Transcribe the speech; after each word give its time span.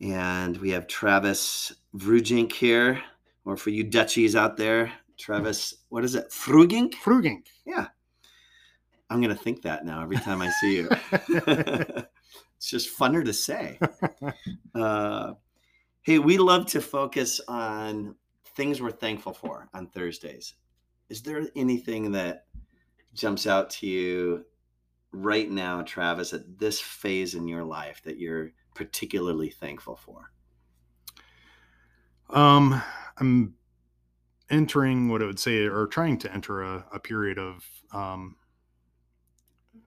And 0.00 0.56
we 0.58 0.70
have 0.70 0.86
Travis 0.86 1.72
Vrujink 1.96 2.52
here, 2.52 3.02
or 3.44 3.56
for 3.56 3.70
you 3.70 3.84
Dutchies 3.84 4.36
out 4.36 4.56
there, 4.56 4.92
Travis, 5.18 5.74
what 5.88 6.04
is 6.04 6.14
it? 6.14 6.30
Frugink? 6.30 6.94
Frugink. 6.94 7.46
Yeah. 7.66 7.88
I'm 9.10 9.20
going 9.20 9.34
to 9.34 9.42
think 9.42 9.62
that 9.62 9.84
now 9.84 10.02
every 10.02 10.18
time 10.18 10.40
I 10.40 10.50
see 10.60 10.76
you. 10.76 10.88
it's 12.56 12.70
just 12.70 12.96
funner 12.96 13.24
to 13.24 13.32
say. 13.32 13.78
Uh, 14.74 15.34
hey, 16.02 16.20
we 16.20 16.38
love 16.38 16.64
to 16.64 16.80
focus 16.80 17.40
on 17.48 18.14
things 18.54 18.80
we're 18.80 18.92
thankful 18.92 19.32
for 19.32 19.66
on 19.74 19.88
Thursdays. 19.88 20.54
Is 21.08 21.20
there 21.22 21.48
anything 21.56 22.12
that 22.12 22.44
jumps 23.14 23.46
out 23.46 23.70
to 23.70 23.88
you 23.88 24.44
right 25.10 25.50
now, 25.50 25.82
Travis, 25.82 26.32
at 26.32 26.58
this 26.58 26.80
phase 26.80 27.34
in 27.34 27.48
your 27.48 27.64
life 27.64 28.00
that 28.04 28.18
you're 28.18 28.52
particularly 28.78 29.50
thankful 29.50 29.96
for? 29.96 30.30
Um, 32.30 32.80
I'm 33.18 33.54
entering 34.48 35.08
what 35.08 35.20
I 35.20 35.26
would 35.26 35.40
say, 35.40 35.64
or 35.64 35.88
trying 35.88 36.16
to 36.18 36.32
enter 36.32 36.62
a, 36.62 36.86
a 36.92 37.00
period 37.00 37.38
of, 37.40 37.68
um, 37.92 38.36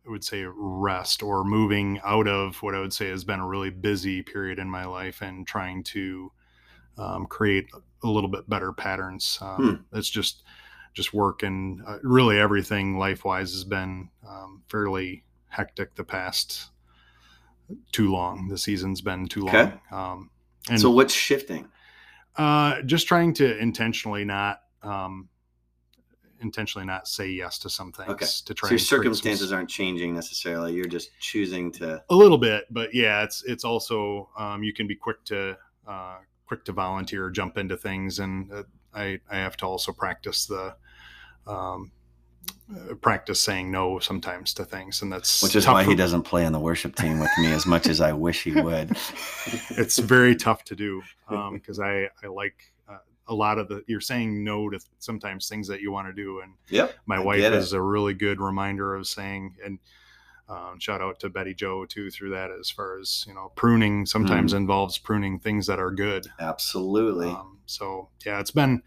I 0.06 0.09
would 0.09 0.25
say, 0.25 0.44
rest 0.45 1.23
or 1.23 1.45
moving 1.45 2.02
out 2.03 2.28
of 2.28 2.61
what 2.61 2.75
I 2.75 2.81
would 2.81 2.92
say 2.92 3.08
has 3.08 3.23
been 3.23 3.39
a 3.39 3.48
really 3.48 3.70
busy 3.70 4.22
period 4.22 4.59
in 4.59 4.70
my 4.70 4.83
life 4.83 5.22
and 5.22 5.48
trying 5.48 5.83
to 5.86 6.33
um, 6.98 7.28
create 7.28 7.67
a 8.03 8.08
little 8.08 8.30
bit 8.30 8.50
better 8.50 8.73
patterns. 8.73 9.39
Um, 9.39 9.55
hmm. 9.55 9.98
It's 9.98 10.09
just, 10.09 10.44
just 10.94 11.14
work 11.14 11.44
and 11.44 11.81
uh, 11.88 12.00
really 12.03 12.38
everything 12.38 12.98
life 12.98 13.23
wise 13.23 13.53
has 13.53 13.64
been 13.64 14.09
um, 14.28 14.64
fairly 14.67 15.23
hectic 15.48 15.95
the 15.95 16.03
past 16.03 16.70
too 17.91 18.11
long. 18.11 18.47
The 18.47 18.58
season's 18.58 19.02
been 19.02 19.27
too 19.27 19.47
okay. 19.47 19.73
long. 19.91 20.11
Um, 20.11 20.30
and 20.69 20.80
so 20.80 20.91
what's 20.91 21.14
shifting? 21.14 21.67
Uh, 22.36 22.81
just 22.83 23.08
trying 23.08 23.33
to 23.36 23.58
intentionally 23.58 24.23
not, 24.23 24.61
um, 24.83 25.27
intentionally 26.42 26.86
not 26.86 27.08
say 27.08 27.30
yes 27.30 27.59
to 27.59 27.69
some 27.69 27.92
things 27.92 28.09
okay. 28.09 28.25
to 28.45 28.53
try. 28.53 28.69
So 28.69 28.73
your 28.73 28.80
circumstances 28.80 29.49
some... 29.49 29.58
aren't 29.58 29.69
changing 29.69 30.14
necessarily. 30.14 30.73
You're 30.73 30.86
just 30.86 31.11
choosing 31.19 31.72
to 31.73 32.03
a 32.09 32.16
little 32.16 32.38
bit, 32.38 32.66
but 32.72 32.94
yeah, 32.94 33.23
it's 33.23 33.44
it's 33.44 33.64
also 33.64 34.30
um, 34.38 34.64
you 34.64 34.73
can 34.73 34.88
be 34.88 34.95
quick 34.95 35.23
to 35.25 35.58
uh, 35.88 36.17
quick 36.45 36.66
to 36.66 36.72
volunteer, 36.72 37.30
jump 37.30 37.58
into 37.58 37.77
things, 37.77 38.19
and 38.19 38.52
uh, 38.52 38.64
I 38.94 39.19
I 39.30 39.38
have 39.38 39.58
to 39.58 39.66
also 39.66 39.92
practice 39.92 40.45
the 40.45 40.75
um, 41.47 41.92
practice 43.02 43.42
saying 43.42 43.72
no 43.72 44.00
sometimes 44.00 44.53
to 44.56 44.66
things, 44.66 45.02
and 45.02 45.11
that's 45.11 45.44
which 45.44 45.56
is 45.56 45.67
why 45.67 45.84
he 45.84 45.95
doesn't 45.95 46.23
play 46.23 46.45
on 46.45 46.53
the 46.53 46.59
worship 46.59 46.95
team 46.95 47.20
with 47.20 47.31
me 47.39 47.52
as 47.52 47.66
much 47.66 47.88
as 47.88 48.02
I 48.02 48.14
wish 48.14 48.44
he 48.44 48.52
would. 48.52 48.92
it's 49.72 50.00
very 50.00 50.36
tough 50.36 50.64
to 50.66 50.75
do 50.75 51.02
because 51.30 51.80
um, 51.80 51.86
I 51.86 52.08
I 52.23 52.28
like 52.28 52.72
uh, 52.89 52.98
a 53.28 53.33
lot 53.33 53.58
of 53.58 53.67
the 53.67 53.83
you're 53.88 54.02
saying 54.02 54.44
no 54.44 54.70
to 54.70 54.80
sometimes 55.00 55.50
things 55.50 55.67
that 55.67 55.81
you 55.81 55.92
want 55.92 56.08
to 56.08 56.14
do, 56.14 56.39
and 56.42 56.53
yeah 56.70 56.89
my 57.06 57.17
I 57.17 57.20
wife 57.20 57.44
is 57.44 57.73
a 57.73 57.82
really 57.82 58.14
good 58.14 58.39
reminder 58.39 58.95
of 58.95 59.08
saying 59.08 59.58
and. 59.64 59.80
Um, 60.49 60.82
shout 60.82 60.99
out 60.99 61.17
to 61.21 61.30
Betty 61.30 61.54
Joe 61.54 61.86
too 61.86 62.11
through 62.11 62.32
that 62.32 62.52
as 62.52 62.70
far 62.70 62.99
as 62.99 63.23
you 63.26 63.33
know 63.33 63.54
pruning 63.55 64.05
sometimes 64.05 64.52
mm. 64.52 64.58
involves 64.58 64.98
pruning 64.98 65.39
things 65.39 65.66
that 65.67 65.80
are 65.80 65.92
good. 65.92 66.27
Absolutely. 66.42 67.30
Um, 67.30 67.60
so 67.67 68.10
yeah, 68.26 68.42
it's 68.42 68.52
been 68.52 68.83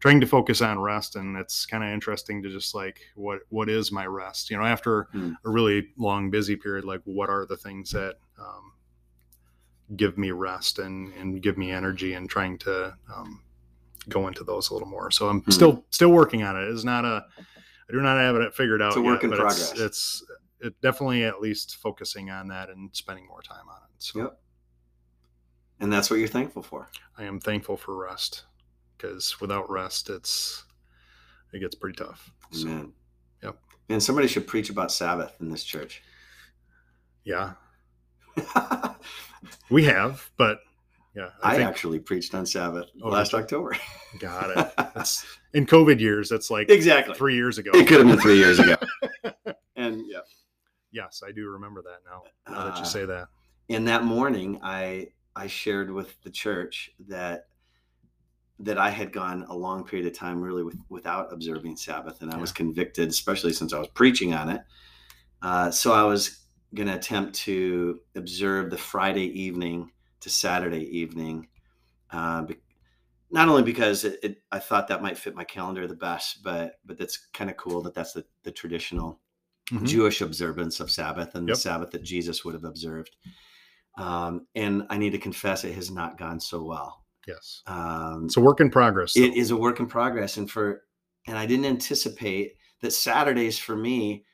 trying 0.00 0.20
to 0.20 0.26
focus 0.26 0.60
on 0.60 0.78
rest 0.78 1.16
and 1.16 1.36
it's 1.36 1.66
kind 1.66 1.82
of 1.82 1.90
interesting 1.90 2.42
to 2.42 2.50
just 2.50 2.74
like 2.74 3.00
what 3.14 3.40
what 3.48 3.68
is 3.68 3.90
my 3.90 4.06
rest? 4.06 4.50
You 4.50 4.58
know 4.58 4.64
after 4.64 5.08
mm. 5.14 5.34
a 5.44 5.50
really 5.50 5.88
long 5.96 6.30
busy 6.30 6.56
period 6.56 6.84
like 6.84 7.00
what 7.04 7.28
are 7.28 7.46
the 7.46 7.56
things 7.56 7.90
that 7.90 8.16
um, 8.38 8.72
give 9.96 10.18
me 10.18 10.30
rest 10.30 10.78
and 10.78 11.12
and 11.14 11.42
give 11.42 11.58
me 11.58 11.70
energy 11.70 12.14
and 12.14 12.28
trying 12.28 12.58
to 12.58 12.94
um, 13.14 13.42
go 14.08 14.28
into 14.28 14.44
those 14.44 14.70
a 14.70 14.72
little 14.72 14.88
more? 14.88 15.10
So 15.10 15.28
i'm 15.28 15.42
mm. 15.42 15.52
still 15.52 15.84
still 15.90 16.10
working 16.10 16.42
on 16.42 16.56
it. 16.56 16.68
It's 16.68 16.84
not 16.84 17.04
a 17.04 17.24
i 17.38 17.92
do 17.92 18.00
not 18.00 18.18
have 18.18 18.36
it 18.36 18.54
figured 18.54 18.82
out 18.82 18.88
it's 18.88 18.96
a 18.96 19.02
work 19.02 19.22
yet, 19.22 19.32
in 19.32 19.36
progress 19.36 19.72
it's, 19.72 19.80
it's 19.80 20.24
it 20.60 20.80
definitely 20.82 21.24
at 21.24 21.40
least 21.40 21.76
focusing 21.76 22.30
on 22.30 22.48
that 22.48 22.68
and 22.68 22.90
spending 22.94 23.26
more 23.26 23.42
time 23.42 23.68
on 23.68 23.76
it 23.76 24.02
so. 24.02 24.20
Yep. 24.20 24.38
And 25.80 25.92
that's 25.92 26.10
what 26.10 26.18
you're 26.18 26.26
thankful 26.26 26.64
for. 26.64 26.90
I 27.16 27.22
am 27.22 27.38
thankful 27.38 27.76
for 27.76 27.96
rest 27.96 28.42
because 28.98 29.40
without 29.40 29.70
rest, 29.70 30.10
it's 30.10 30.64
it 31.52 31.60
gets 31.60 31.74
pretty 31.74 31.96
tough. 31.96 32.30
So, 32.50 32.66
Amen. 32.66 32.92
Yep. 33.42 33.58
And 33.88 34.02
somebody 34.02 34.28
should 34.28 34.46
preach 34.46 34.70
about 34.70 34.92
Sabbath 34.92 35.36
in 35.40 35.50
this 35.50 35.64
church. 35.64 36.02
Yeah. 37.24 37.52
we 39.70 39.84
have, 39.84 40.30
but 40.36 40.60
yeah. 41.14 41.30
I, 41.42 41.52
I 41.52 41.56
think, 41.56 41.68
actually 41.68 41.98
preached 41.98 42.34
on 42.34 42.46
Sabbath 42.46 42.86
oh, 43.02 43.08
last 43.08 43.34
October. 43.34 43.76
Got 44.18 44.50
it. 44.56 44.72
That's, 44.94 45.24
in 45.54 45.66
COVID 45.66 45.98
years, 45.98 46.28
that's 46.28 46.50
like 46.50 46.68
exactly 46.68 47.14
three 47.14 47.34
years 47.34 47.58
ago. 47.58 47.70
It 47.72 47.86
could 47.86 47.98
have 47.98 48.06
been 48.06 48.20
three 48.20 48.36
years 48.36 48.58
ago. 48.58 48.76
and 49.76 50.02
yeah. 50.06 50.18
Yes, 50.90 51.22
I 51.26 51.32
do 51.32 51.48
remember 51.48 51.82
that 51.82 51.98
now. 52.04 52.22
Now 52.52 52.64
that 52.66 52.76
you 52.76 52.82
uh, 52.82 52.86
say 52.86 53.04
that. 53.06 53.28
In 53.68 53.84
that 53.86 54.04
morning, 54.04 54.58
I 54.62 55.08
I 55.36 55.46
shared 55.46 55.90
with 55.90 56.20
the 56.22 56.30
church 56.30 56.90
that 57.08 57.46
that 58.60 58.78
I 58.78 58.90
had 58.90 59.12
gone 59.12 59.44
a 59.48 59.56
long 59.56 59.84
period 59.84 60.06
of 60.06 60.14
time 60.14 60.40
really 60.40 60.64
with, 60.64 60.76
without 60.88 61.32
observing 61.32 61.76
Sabbath, 61.76 62.22
and 62.22 62.30
I 62.30 62.36
yeah. 62.36 62.40
was 62.40 62.52
convicted, 62.52 63.08
especially 63.08 63.52
since 63.52 63.72
I 63.72 63.78
was 63.78 63.88
preaching 63.88 64.34
on 64.34 64.48
it. 64.48 64.62
Uh, 65.42 65.70
so 65.70 65.92
I 65.92 66.02
was 66.02 66.46
going 66.74 66.88
to 66.88 66.96
attempt 66.96 67.34
to 67.34 68.00
observe 68.16 68.70
the 68.70 68.78
Friday 68.78 69.26
evening 69.40 69.90
to 70.20 70.30
Saturday 70.30 70.84
evening, 70.98 71.46
uh, 72.10 72.42
be, 72.42 72.56
not 73.30 73.48
only 73.48 73.62
because 73.62 74.04
it, 74.04 74.18
it, 74.22 74.42
I 74.50 74.58
thought 74.58 74.88
that 74.88 75.02
might 75.02 75.18
fit 75.18 75.34
my 75.34 75.44
calendar 75.44 75.86
the 75.86 75.94
best, 75.94 76.42
but 76.42 76.80
but 76.84 76.98
that's 76.98 77.28
kind 77.32 77.50
of 77.50 77.56
cool 77.56 77.82
that 77.82 77.94
that's 77.94 78.14
the, 78.14 78.24
the 78.42 78.50
traditional 78.50 79.20
mm-hmm. 79.70 79.84
Jewish 79.84 80.20
observance 80.20 80.80
of 80.80 80.90
Sabbath 80.90 81.34
and 81.34 81.46
yep. 81.46 81.56
the 81.56 81.60
Sabbath 81.60 81.90
that 81.90 82.02
Jesus 82.02 82.44
would 82.44 82.54
have 82.54 82.64
observed. 82.64 83.16
Um, 83.96 84.46
and 84.54 84.84
I 84.90 84.96
need 84.96 85.10
to 85.10 85.18
confess, 85.18 85.64
it 85.64 85.74
has 85.74 85.90
not 85.90 86.18
gone 86.18 86.40
so 86.40 86.62
well. 86.62 87.04
Yes. 87.28 87.62
Um, 87.66 88.24
it's 88.24 88.36
a 88.36 88.40
work 88.40 88.60
in 88.60 88.70
progress. 88.70 89.14
Though. 89.14 89.22
It 89.22 89.34
is 89.34 89.50
a 89.50 89.56
work 89.56 89.78
in 89.78 89.86
progress, 89.86 90.38
and 90.38 90.50
for 90.50 90.82
and 91.26 91.38
I 91.38 91.46
didn't 91.46 91.66
anticipate 91.66 92.56
that 92.80 92.92
Saturdays 92.92 93.58
for 93.58 93.76
me 93.76 94.24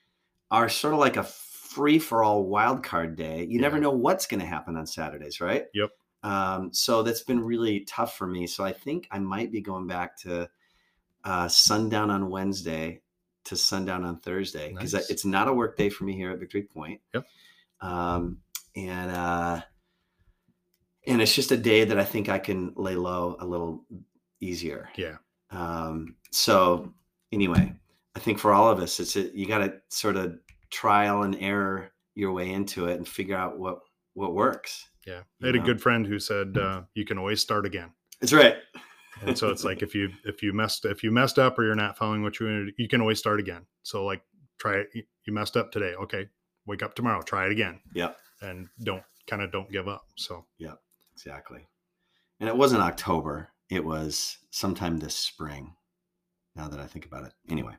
are 0.51 0.69
sort 0.69 0.95
of 0.95 1.01
like 1.01 1.17
a 1.17 1.25
free 1.25 1.99
for 1.99 2.23
all 2.23 2.45
wild 2.45 2.85
card 2.85 3.17
day. 3.17 3.41
You 3.41 3.57
yeah. 3.57 3.63
never 3.63 3.79
know 3.79 3.91
what's 3.91 4.27
going 4.27 4.41
to 4.41 4.47
happen 4.47 4.77
on 4.77 4.87
Saturdays, 4.87 5.41
right? 5.41 5.65
Yep. 5.75 5.91
Um, 6.23 6.73
so 6.73 7.03
that's 7.03 7.23
been 7.23 7.41
really 7.41 7.81
tough 7.81 8.17
for 8.17 8.27
me. 8.27 8.47
So 8.47 8.65
I 8.65 8.73
think 8.73 9.09
I 9.11 9.19
might 9.19 9.51
be 9.51 9.61
going 9.61 9.87
back 9.87 10.17
to 10.21 10.49
uh, 11.25 11.49
sundown 11.49 12.11
on 12.11 12.31
Wednesday 12.31 13.03
to 13.45 13.57
sundown 13.57 14.05
on 14.05 14.19
Thursday 14.21 14.73
because 14.73 14.95
nice. 14.95 15.11
it's 15.11 15.25
not 15.25 15.49
a 15.49 15.53
work 15.53 15.77
day 15.77 15.91
for 15.91 16.05
me 16.05 16.15
here 16.15 16.31
at 16.31 16.39
Victory 16.39 16.63
Point. 16.63 17.01
Yep. 17.13 17.27
Um, 17.81 18.39
and 18.77 19.11
uh, 19.11 19.61
and 21.07 21.21
it's 21.21 21.35
just 21.35 21.53
a 21.53 21.57
day 21.57 21.85
that 21.85 21.99
I 21.99 22.05
think 22.05 22.29
I 22.29 22.39
can 22.39 22.73
lay 22.77 22.95
low 22.95 23.37
a 23.41 23.47
little 23.47 23.85
easier. 24.41 24.89
Yeah. 24.97 25.17
Um, 25.51 26.17
so 26.33 26.93
anyway, 27.33 27.73
I 28.15 28.19
think 28.21 28.39
for 28.39 28.53
all 28.53 28.71
of 28.71 28.81
us, 28.81 29.01
it's 29.01 29.17
a, 29.17 29.37
you 29.37 29.47
got 29.47 29.59
to 29.59 29.75
sort 29.89 30.17
of 30.17 30.39
trial 30.71 31.23
and 31.23 31.37
error 31.41 31.93
your 32.15 32.33
way 32.33 32.51
into 32.51 32.87
it 32.87 32.97
and 32.97 33.07
figure 33.07 33.37
out 33.37 33.59
what 33.59 33.81
what 34.15 34.35
works. 34.35 34.89
Yeah, 35.07 35.23
I 35.43 35.47
had 35.47 35.55
know? 35.57 35.63
a 35.63 35.65
good 35.65 35.81
friend 35.81 36.07
who 36.07 36.19
said 36.19 36.57
uh, 36.61 36.83
you 36.95 37.05
can 37.05 37.19
always 37.19 37.41
start 37.41 37.67
again. 37.67 37.93
That's 38.21 38.33
right. 38.33 38.57
and 39.23 39.37
so 39.37 39.51
it's 39.51 39.65
like 39.65 39.83
if 39.83 39.95
you 39.95 40.11
if 40.25 40.43
you 40.43 40.53
messed 40.53 40.85
if 40.85 41.03
you 41.03 41.11
messed 41.11 41.39
up 41.39 41.59
or 41.59 41.65
you're 41.65 41.75
not 41.75 41.99
following 41.99 42.23
what 42.23 42.39
you 42.41 42.47
wanted, 42.47 42.75
you 42.79 42.89
can 42.89 43.01
always 43.01 43.19
start 43.19 43.41
again. 43.41 43.67
So 43.83 44.05
like 44.05 44.23
try 44.59 44.77
it. 44.77 44.89
You 45.27 45.33
messed 45.33 45.57
up 45.57 45.73
today. 45.73 45.95
Okay, 45.95 46.29
wake 46.67 46.83
up 46.83 46.95
tomorrow. 46.95 47.23
Try 47.23 47.47
it 47.47 47.53
again. 47.53 47.81
Yeah. 47.93 48.13
And 48.41 48.69
don't 48.83 49.03
kind 49.27 49.43
of 49.43 49.53
don't 49.53 49.71
give 49.71 49.89
up. 49.89 50.07
So 50.17 50.47
yeah. 50.59 50.75
Exactly. 51.15 51.67
And 52.41 52.49
it 52.49 52.57
wasn't 52.57 52.83
October. 52.83 53.49
It 53.71 53.85
was 53.85 54.39
sometime 54.51 54.99
this 54.99 55.15
spring. 55.15 55.75
Now 56.57 56.69
that 56.69 56.81
I 56.81 56.87
think 56.87 57.07
about 57.07 57.25
it. 57.25 57.33
Anyway. 57.49 57.75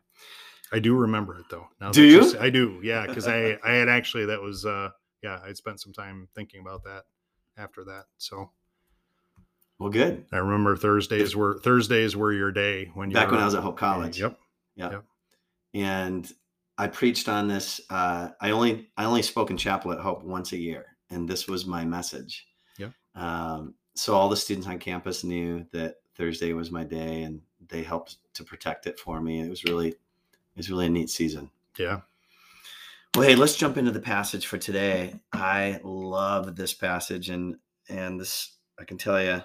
I 0.73 0.79
do 0.79 0.95
remember 0.95 1.37
it 1.39 1.45
though. 1.49 1.67
Now 1.79 1.91
do 1.91 2.03
you? 2.03 2.37
I 2.39 2.49
do. 2.49 2.79
Yeah. 2.83 3.05
Cause 3.07 3.27
I, 3.27 3.57
I 3.63 3.73
had 3.73 3.89
actually, 3.89 4.25
that 4.25 4.41
was, 4.41 4.65
uh, 4.65 4.89
yeah, 5.23 5.39
I'd 5.45 5.57
spent 5.57 5.79
some 5.79 5.93
time 5.93 6.27
thinking 6.35 6.61
about 6.61 6.83
that 6.83 7.03
after 7.57 7.83
that. 7.85 8.05
So 8.17 8.51
Well, 9.79 9.89
good. 9.89 10.25
I 10.31 10.37
remember 10.37 10.75
Thursdays 10.75 11.35
were 11.35 11.59
Thursdays 11.59 12.15
were 12.15 12.33
your 12.33 12.51
day 12.51 12.91
when 12.93 13.09
you 13.09 13.15
Back 13.15 13.31
when 13.31 13.39
I 13.39 13.45
was 13.45 13.55
at 13.55 13.63
Hope 13.63 13.77
College. 13.77 14.19
Yep. 14.19 14.37
Yeah. 14.75 14.99
And 15.73 16.29
I 16.77 16.87
preached 16.87 17.29
on 17.29 17.47
this. 17.47 17.81
Uh, 17.89 18.29
I 18.41 18.51
only 18.51 18.89
I 18.97 19.05
only 19.05 19.21
spoke 19.21 19.49
in 19.49 19.57
chapel 19.57 19.91
at 19.91 19.99
Hope 19.99 20.23
once 20.23 20.51
a 20.51 20.57
year, 20.57 20.85
and 21.09 21.27
this 21.27 21.47
was 21.47 21.65
my 21.65 21.85
message. 21.85 22.45
Um, 23.15 23.73
so 23.95 24.13
all 24.15 24.29
the 24.29 24.35
students 24.37 24.67
on 24.67 24.79
campus 24.79 25.23
knew 25.23 25.65
that 25.71 25.95
Thursday 26.15 26.53
was 26.53 26.71
my 26.71 26.83
day, 26.83 27.23
and 27.23 27.41
they 27.69 27.83
helped 27.83 28.17
to 28.33 28.43
protect 28.43 28.87
it 28.87 28.99
for 28.99 29.21
me. 29.21 29.41
It 29.41 29.49
was 29.49 29.63
really 29.63 29.89
it 29.89 30.57
was 30.57 30.69
really 30.69 30.85
a 30.87 30.89
neat 30.89 31.09
season. 31.09 31.49
Yeah. 31.77 32.01
Well, 33.15 33.27
hey, 33.27 33.35
let's 33.35 33.55
jump 33.55 33.77
into 33.77 33.91
the 33.91 33.99
passage 34.01 34.45
for 34.45 34.57
today. 34.57 35.19
I 35.31 35.79
love 35.83 36.55
this 36.55 36.73
passage, 36.73 37.29
and 37.29 37.55
and 37.89 38.19
this 38.19 38.57
I 38.79 38.83
can 38.83 38.97
tell 38.97 39.21
you, 39.23 39.41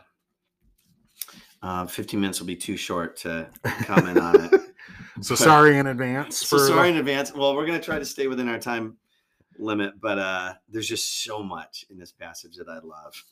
uh, 1.63 1.87
15 1.87 2.21
minutes 2.21 2.41
will 2.41 2.47
be 2.49 2.57
too 2.57 2.77
short 2.77 3.17
to 3.19 3.49
comment 3.85 4.19
on 4.19 4.45
it. 4.45 4.61
So 5.23 5.35
But- 5.35 5.39
sorry 5.45 5.77
in 5.77 5.87
advance. 5.87 6.39
So 6.39 6.57
for 6.57 6.67
sorry 6.67 6.89
in 6.89 6.97
advance. 6.97 7.35
Well, 7.35 7.55
we're 7.55 7.67
gonna 7.67 7.79
try 7.81 7.99
to 7.99 8.07
stay 8.07 8.27
within 8.27 8.49
our 8.49 8.59
time 8.59 8.97
limit, 9.59 10.01
but 10.01 10.19
uh, 10.19 10.55
there's 10.69 10.89
just 10.89 11.23
so 11.25 11.43
much 11.43 11.85
in 11.91 11.99
this 11.99 12.11
passage 12.11 12.57
that 12.57 12.69
I 12.69 12.79
love. 12.79 13.23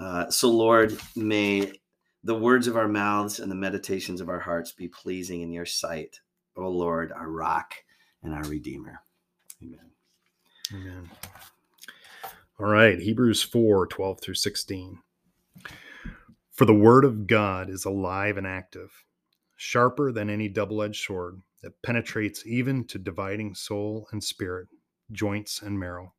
Uh, 0.00 0.30
so, 0.30 0.48
Lord, 0.48 0.98
may 1.14 1.72
the 2.24 2.34
words 2.34 2.66
of 2.66 2.76
our 2.76 2.88
mouths 2.88 3.38
and 3.38 3.50
the 3.50 3.56
meditations 3.56 4.22
of 4.22 4.30
our 4.30 4.40
hearts 4.40 4.72
be 4.72 4.88
pleasing 4.88 5.42
in 5.42 5.52
your 5.52 5.66
sight, 5.66 6.20
O 6.56 6.68
Lord, 6.68 7.12
our 7.12 7.30
rock 7.30 7.74
and 8.22 8.34
our 8.34 8.44
redeemer. 8.44 9.02
Amen. 9.62 9.90
Amen. 10.72 11.10
All 12.58 12.66
right, 12.66 12.98
Hebrews 12.98 13.42
4 13.42 13.86
12 13.86 14.20
through 14.20 14.34
16. 14.34 14.98
For 16.50 16.64
the 16.64 16.74
word 16.74 17.04
of 17.04 17.26
God 17.26 17.68
is 17.68 17.84
alive 17.84 18.36
and 18.36 18.46
active, 18.46 19.04
sharper 19.56 20.12
than 20.12 20.30
any 20.30 20.48
double 20.48 20.82
edged 20.82 21.04
sword 21.04 21.42
that 21.62 21.82
penetrates 21.82 22.46
even 22.46 22.86
to 22.86 22.98
dividing 22.98 23.54
soul 23.54 24.08
and 24.12 24.24
spirit, 24.24 24.68
joints 25.12 25.60
and 25.60 25.78
marrow. 25.78 26.14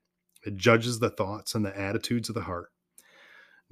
It 0.45 0.57
judges 0.57 0.99
the 0.99 1.09
thoughts 1.09 1.55
and 1.55 1.65
the 1.65 1.79
attitudes 1.79 2.29
of 2.29 2.35
the 2.35 2.41
heart. 2.41 2.69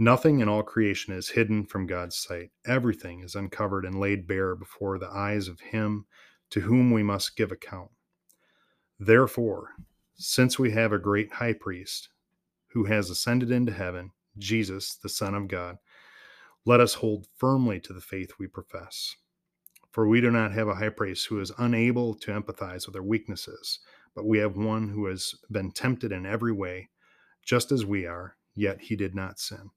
Nothing 0.01 0.39
in 0.39 0.47
all 0.47 0.63
creation 0.63 1.13
is 1.13 1.27
hidden 1.27 1.65
from 1.65 1.85
God's 1.85 2.15
sight. 2.15 2.51
Everything 2.65 3.19
is 3.19 3.35
uncovered 3.35 3.83
and 3.83 3.99
laid 3.99 4.27
bare 4.27 4.55
before 4.55 4.97
the 4.97 5.09
eyes 5.09 5.49
of 5.49 5.59
Him 5.59 6.05
to 6.51 6.61
whom 6.61 6.89
we 6.89 7.03
must 7.03 7.35
give 7.35 7.51
account. 7.51 7.89
Therefore, 8.97 9.71
since 10.15 10.57
we 10.57 10.71
have 10.71 10.93
a 10.93 10.99
great 10.99 11.33
high 11.33 11.51
priest 11.51 12.07
who 12.67 12.85
has 12.85 13.09
ascended 13.09 13.51
into 13.51 13.73
heaven, 13.73 14.11
Jesus, 14.37 14.95
the 14.95 15.09
Son 15.09 15.35
of 15.35 15.49
God, 15.49 15.77
let 16.63 16.79
us 16.79 16.93
hold 16.93 17.27
firmly 17.35 17.81
to 17.81 17.91
the 17.91 17.99
faith 17.99 18.31
we 18.39 18.47
profess. 18.47 19.17
For 19.91 20.07
we 20.07 20.21
do 20.21 20.31
not 20.31 20.53
have 20.53 20.69
a 20.69 20.75
high 20.75 20.89
priest 20.89 21.27
who 21.27 21.41
is 21.41 21.51
unable 21.57 22.13
to 22.15 22.31
empathize 22.31 22.87
with 22.87 22.95
our 22.95 23.03
weaknesses, 23.03 23.79
but 24.15 24.25
we 24.25 24.37
have 24.37 24.55
one 24.55 24.87
who 24.87 25.07
has 25.07 25.35
been 25.51 25.71
tempted 25.71 26.13
in 26.13 26.25
every 26.25 26.53
way, 26.53 26.87
just 27.43 27.73
as 27.73 27.85
we 27.85 28.05
are, 28.05 28.37
yet 28.55 28.79
he 28.79 28.95
did 28.95 29.13
not 29.13 29.39
sin. 29.39 29.71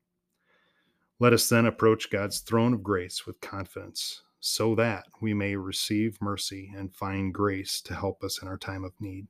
Let 1.18 1.32
us 1.32 1.48
then 1.48 1.66
approach 1.66 2.10
God's 2.10 2.40
throne 2.40 2.74
of 2.74 2.82
grace 2.82 3.26
with 3.26 3.40
confidence, 3.40 4.22
so 4.40 4.74
that 4.74 5.04
we 5.20 5.34
may 5.34 5.54
receive 5.56 6.18
mercy 6.20 6.72
and 6.76 6.94
find 6.94 7.32
grace 7.32 7.80
to 7.82 7.94
help 7.94 8.24
us 8.24 8.42
in 8.42 8.48
our 8.48 8.58
time 8.58 8.82
of 8.84 8.92
need. 9.00 9.26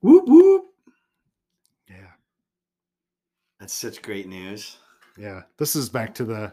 Whoop 0.00 0.24
whoop. 0.26 0.64
Yeah. 1.88 2.12
That's 3.58 3.74
such 3.74 4.00
great 4.00 4.26
news. 4.26 4.78
Yeah. 5.18 5.42
This 5.58 5.76
is 5.76 5.88
back 5.90 6.14
to 6.14 6.24
the 6.24 6.52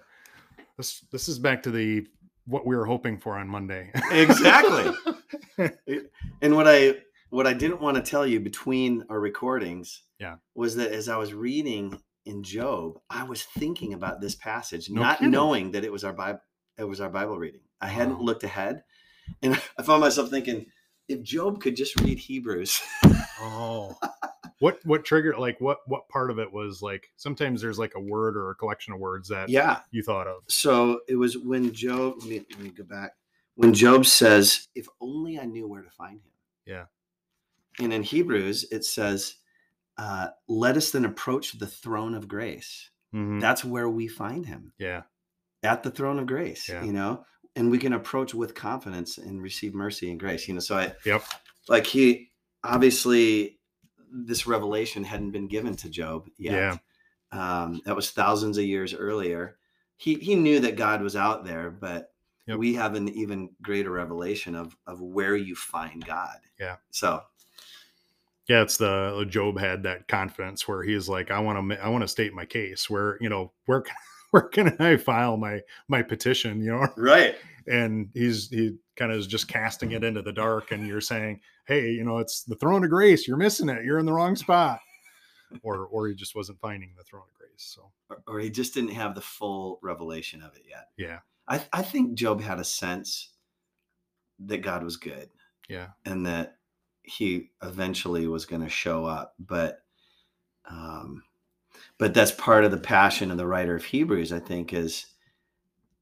this 0.78 1.06
this 1.12 1.30
is 1.30 1.40
back 1.40 1.64
to 1.64 1.72
the 1.72 2.06
what 2.46 2.66
we 2.66 2.76
were 2.76 2.86
hoping 2.86 3.18
for 3.18 3.38
on 3.38 3.48
Monday. 3.48 3.92
Exactly. 4.12 4.92
and 6.42 6.56
what 6.56 6.68
I 6.68 6.96
what 7.30 7.48
I 7.48 7.54
didn't 7.54 7.82
want 7.82 7.96
to 7.98 8.04
tell 8.04 8.26
you 8.28 8.40
between 8.40 9.04
our 9.10 9.20
recordings, 9.20 10.04
Yeah. 10.20 10.36
was 10.56 10.76
that 10.76 10.92
as 10.92 11.10
I 11.10 11.18
was 11.18 11.34
reading 11.34 12.00
in 12.28 12.44
Job, 12.44 13.00
I 13.10 13.24
was 13.24 13.44
thinking 13.44 13.94
about 13.94 14.22
this 14.22 14.36
passage, 14.36 14.90
No 14.90 15.02
not 15.02 15.20
kidding. 15.20 15.32
knowing 15.32 15.72
that 15.72 15.84
it 15.86 15.92
was 15.92 16.04
our 16.04 16.14
Bible. 16.14 16.42
It 16.78 16.84
was 16.84 17.02
our 17.02 17.10
Bible 17.10 17.38
reading. 17.38 17.62
I 17.82 17.88
hadn't 17.88 18.20
Wow. 18.20 18.26
looked 18.26 18.44
ahead, 18.44 18.84
and 19.42 19.56
I 19.78 19.84
found 19.84 20.02
myself 20.02 20.30
thinking, 20.30 20.66
if 21.08 21.24
Job 21.24 21.62
could 21.62 21.76
just 21.76 22.00
read 22.02 22.20
Hebrews, 22.20 22.82
oh. 23.42 23.98
What 24.60 24.80
what 24.86 25.06
triggered 25.06 25.38
like 25.38 25.62
what 25.62 25.82
what 25.86 26.10
part 26.10 26.32
of 26.32 26.40
it 26.40 26.52
was 26.52 26.82
like 26.82 27.12
sometimes 27.16 27.62
there's 27.62 27.78
like 27.78 27.94
a 27.96 28.00
word 28.00 28.36
or 28.36 28.50
a 28.50 28.56
collection 28.56 28.92
of 28.92 29.00
words 29.00 29.30
that 29.30 29.50
yeah. 29.50 29.82
you 29.92 30.02
thought 30.02 30.26
of. 30.26 30.42
So 30.48 31.02
it 31.08 31.16
was 31.16 31.38
when 31.38 31.72
Job. 31.74 32.16
Let 32.22 32.28
me, 32.28 32.46
let 32.50 32.60
me 32.62 32.70
go 32.72 32.84
back. 32.84 33.12
When 33.54 33.72
Job 33.72 34.08
says, 34.08 34.68
"If 34.74 34.88
only 35.00 35.38
I 35.40 35.46
knew 35.46 35.68
where 35.68 35.84
to 35.84 35.92
find 35.92 36.16
him." 36.16 36.32
Yeah. 36.66 36.86
And 37.80 37.94
in 37.94 38.02
Hebrews, 38.02 38.66
it 38.72 38.84
says, 38.84 39.36
uh, 39.98 40.30
"Let 40.48 40.78
us 40.78 40.92
then 40.92 41.06
approach 41.06 41.54
the 41.60 41.68
throne 41.68 42.14
of 42.14 42.28
grace." 42.28 42.90
Mhm. 43.14 43.40
That's 43.42 43.64
where 43.64 43.90
we 43.90 44.08
find 44.08 44.46
him 44.46 44.74
Yeah. 44.78 45.04
at 45.64 45.84
the 45.84 45.92
throne 45.92 46.20
of 46.20 46.28
grace. 46.28 46.68
Yeah. 46.70 46.84
You 46.84 46.92
know, 46.94 47.26
and 47.56 47.72
we 47.72 47.78
can 47.80 47.94
approach 47.94 48.34
with 48.34 48.54
confidence 48.54 49.18
and 49.18 49.42
receive 49.42 49.74
mercy 49.74 50.12
and 50.12 50.20
grace. 50.20 50.48
You 50.48 50.54
know, 50.56 50.60
so 50.60 50.78
I 50.78 50.94
Yep. 51.06 51.24
like 51.70 51.88
he 51.88 52.32
obviously 52.64 53.60
this 54.12 54.46
revelation 54.48 55.04
hadn't 55.04 55.32
been 55.32 55.48
given 55.48 55.76
to 55.78 55.90
Job 55.90 56.30
yet. 56.38 56.54
Yeah. 56.54 56.78
Um, 57.64 57.82
that 57.86 57.96
was 57.96 58.12
thousands 58.12 58.58
of 58.58 58.64
years 58.66 58.94
earlier. 58.94 59.58
He 59.98 60.16
he 60.16 60.36
knew 60.36 60.60
that 60.62 60.76
God 60.78 61.02
was 61.02 61.16
out 61.16 61.44
there, 61.46 61.72
but 61.72 62.14
Yep. 62.46 62.58
we 62.60 62.74
have 62.76 62.96
an 62.96 63.10
even 63.10 63.50
greater 63.62 63.92
revelation 63.92 64.56
of 64.56 64.78
of 64.86 65.02
where 65.02 65.36
you 65.36 65.56
find 65.56 66.06
God. 66.06 66.38
Yeah. 66.60 66.78
So 66.92 67.24
Yeah, 68.48 68.62
it's 68.62 68.78
the 68.78 69.26
Job 69.30 69.60
had 69.60 69.84
that 69.84 70.08
confidence 70.08 70.68
where 70.68 70.82
he's 70.84 71.10
like, 71.10 71.32
I 71.32 71.40
want 71.40 71.70
to, 71.70 71.84
I 71.84 71.90
want 71.90 72.04
to 72.04 72.08
state 72.08 72.34
my 72.34 72.46
case. 72.46 72.90
Where 72.90 73.18
you 73.20 73.30
know, 73.30 73.52
where, 73.66 73.82
can, 73.82 73.96
where 74.32 74.44
can 74.44 74.76
I 74.80 74.98
file 74.98 75.38
my 75.38 75.62
my 75.88 76.02
petition? 76.02 76.62
You 76.62 76.72
know, 76.72 76.88
right. 76.96 77.36
and 77.68 78.10
he's 78.14 78.50
he 78.50 78.78
kind 78.96 79.12
of 79.12 79.20
is 79.20 79.28
just 79.28 79.48
casting 79.48 79.92
it 79.92 80.04
into 80.04 80.22
the 80.22 80.32
dark, 80.32 80.72
and 80.72 80.88
you're 80.88 81.02
saying, 81.02 81.42
hey, 81.68 81.92
you 81.92 82.04
know, 82.06 82.20
it's 82.20 82.44
the 82.44 82.56
throne 82.56 82.84
of 82.84 82.90
grace. 82.90 83.28
You're 83.28 83.38
missing 83.38 83.70
it. 83.70 83.84
You're 83.84 84.00
in 84.00 84.06
the 84.06 84.14
wrong 84.14 84.36
spot, 84.36 84.80
or 85.62 85.86
or 85.88 86.08
he 86.08 86.16
just 86.16 86.36
wasn't 86.36 86.60
finding 86.62 86.94
the 86.98 87.04
throne 87.04 87.24
of 87.30 87.38
grace. 87.38 87.52
So 87.58 87.92
Or, 88.10 88.22
or 88.28 88.40
he 88.40 88.50
just 88.50 88.74
didn't 88.74 88.92
have 88.92 89.14
the 89.16 89.22
full 89.22 89.80
revelation 89.82 90.42
of 90.42 90.56
it 90.56 90.64
yet. 90.70 90.88
yeah, 90.98 91.20
I 91.50 91.62
I 91.74 91.82
think 91.82 92.14
Job 92.14 92.42
had 92.42 92.60
a 92.60 92.64
sense 92.64 93.32
that 94.40 94.60
God 94.60 94.84
was 94.84 94.96
good. 94.98 95.30
yeah, 95.68 95.88
and 96.06 96.26
that 96.26 96.57
he 97.08 97.50
eventually 97.64 98.28
was 98.28 98.46
going 98.46 98.62
to 98.62 98.70
show 98.70 99.06
up 99.06 99.34
but 99.40 99.80
um 100.70 101.24
but 101.98 102.14
that's 102.14 102.32
part 102.32 102.64
of 102.66 102.72
the 102.72 102.78
passion 102.78 103.32
of 103.32 103.38
the 103.38 103.48
writer 103.48 103.76
of 103.76 103.84
hebrews 103.86 104.34
i 104.34 104.40
think 104.40 104.74
is 104.74 105.06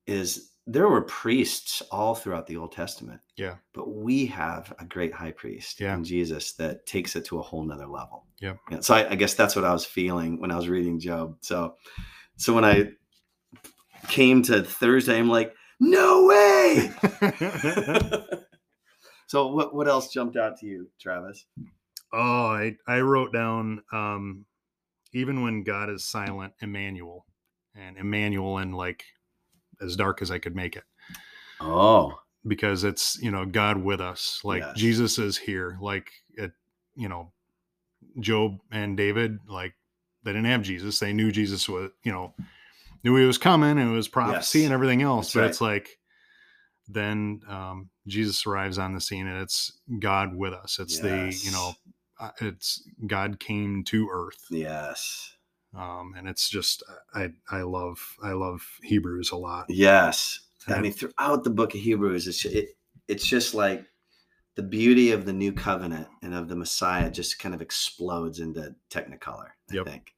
is 0.08 0.52
there 0.68 0.88
were 0.88 1.02
priests 1.04 1.84
all 1.92 2.16
throughout 2.16 2.48
the 2.48 2.58
old 2.58 2.72
testament 2.72 3.22
Yeah. 3.38 3.56
but 3.74 3.88
we 3.94 4.26
have 4.28 4.74
a 4.80 4.86
great 4.86 5.14
high 5.14 5.32
priest 5.32 5.80
Yeah. 5.80 5.94
in 5.94 6.04
jesus 6.04 6.54
that 6.54 6.86
takes 6.88 7.16
it 7.16 7.26
to 7.26 7.38
a 7.40 7.44
whole 7.44 7.64
nother 7.64 7.88
level 7.88 8.26
yeah, 8.42 8.56
so 8.82 8.96
I, 8.96 9.12
I 9.12 9.16
guess 9.16 9.36
that's 9.36 9.56
what 9.56 9.64
i 9.66 9.72
was 9.74 9.86
feeling 9.86 10.40
when 10.42 10.52
i 10.52 10.56
was 10.56 10.68
reading 10.70 11.00
job 11.00 11.38
so 11.42 11.76
so 12.38 12.54
when 12.54 12.66
i 12.66 12.90
came 14.08 14.42
to 14.44 14.64
thursday 14.64 15.20
i'm 15.20 15.30
like 15.30 15.54
no 15.80 16.26
way 16.26 16.92
so 19.28 19.48
what 19.48 19.74
what 19.74 19.88
else 19.88 20.12
jumped 20.12 20.38
out 20.38 20.58
to 20.60 20.66
you, 20.66 20.88
Travis? 21.00 21.46
Oh, 22.14 22.46
I, 22.48 22.78
I 22.88 23.00
wrote 23.00 23.34
down 23.34 23.84
um, 23.92 24.46
even 25.14 25.42
when 25.44 25.64
God 25.64 25.90
is 25.90 26.04
silent, 26.06 26.54
Emmanuel, 26.62 27.26
and 27.76 27.98
Emmanuel 27.98 28.60
in 28.60 28.72
like 28.72 29.04
as 29.82 29.96
dark 29.96 30.22
as 30.22 30.32
I 30.32 30.40
could 30.40 30.56
make 30.56 30.76
it, 30.76 30.84
Oh, 31.60 32.18
because 32.48 32.84
it's 32.84 33.18
you 33.22 33.32
know 33.32 33.46
God 33.46 33.78
with 33.78 34.00
us, 34.02 34.40
like 34.44 34.62
Yes. 34.62 34.78
Jesus 34.78 35.18
is 35.18 35.38
here, 35.38 35.78
like 35.82 36.10
it, 36.36 36.52
you 36.96 37.10
know, 37.10 37.32
Job 38.20 38.60
and 38.72 38.96
David, 38.96 39.40
like 39.48 39.74
they 40.24 40.32
didn't 40.32 40.46
have 40.46 40.62
Jesus, 40.62 41.00
they 41.00 41.14
knew 41.14 41.32
Jesus 41.32 41.68
was, 41.68 41.92
you 42.04 42.12
know, 42.12 42.34
knew 43.04 43.16
he 43.18 43.26
was 43.26 43.38
coming, 43.38 43.72
and 43.78 43.92
it 43.92 43.96
was 43.96 44.08
prophecy 44.08 44.60
Yes. 44.60 44.66
and 44.66 44.74
everything 44.74 45.02
else, 45.02 45.28
That's 45.28 45.34
but 45.34 45.42
right. 45.42 45.50
it's 45.50 45.62
like 45.62 46.00
then 46.88 47.42
um, 47.48 47.90
Jesus 48.08 48.46
arrives 48.46 48.78
on 48.78 48.94
the 48.94 49.02
scene, 49.02 49.28
and 49.28 49.42
it's 49.42 49.72
God 50.00 50.36
with 50.36 50.54
us. 50.54 50.80
It's 50.80 51.00
the 51.00 51.34
you 51.44 51.52
know 51.52 51.74
it's 52.42 52.84
God 53.08 53.40
came 53.40 53.84
to 53.86 54.10
earth, 54.12 54.46
yes, 54.50 55.36
um, 55.76 56.14
and 56.18 56.28
it's 56.28 56.50
just 56.50 56.84
I 57.14 57.30
I 57.50 57.62
love 57.62 58.00
I 58.24 58.32
love 58.32 58.62
Hebrews 58.84 59.32
a 59.32 59.36
lot. 59.38 59.66
yes. 59.70 60.40
I 60.68 60.80
mean, 60.82 60.94
throughout 60.94 61.44
the 61.44 61.52
book 61.52 61.76
of 61.76 61.80
Hebrews, 61.82 62.28
it's 62.28 62.44
it, 62.46 62.70
it's 63.08 63.26
just 63.26 63.54
like 63.54 63.86
the 64.56 64.64
beauty 64.64 65.12
of 65.12 65.26
the 65.26 65.34
new 65.34 65.52
covenant 65.52 66.08
and 66.24 66.34
of 66.34 66.48
the 66.48 66.56
Messiah 66.56 67.12
just 67.12 67.40
kind 67.40 67.54
of 67.54 67.62
explodes 67.62 68.40
into 68.40 68.74
Technicolor. 68.90 69.50
I 69.70 69.74
Yep. 69.76 69.86
think. 69.86 70.14